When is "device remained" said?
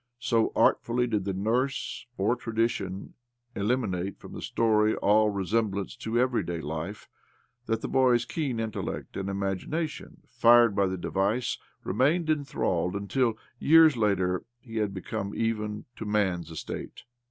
10.97-12.31